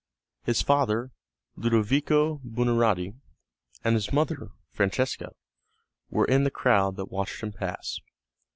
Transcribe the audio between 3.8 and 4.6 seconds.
and his mother,